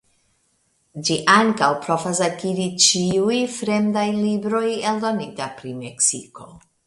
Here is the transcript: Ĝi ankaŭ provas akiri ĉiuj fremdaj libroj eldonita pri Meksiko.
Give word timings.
Ĝi 1.09 1.17
ankaŭ 1.33 1.67
provas 1.83 2.21
akiri 2.29 2.65
ĉiuj 2.87 3.37
fremdaj 3.57 4.07
libroj 4.21 4.65
eldonita 4.93 5.53
pri 5.61 5.77
Meksiko. 5.85 6.49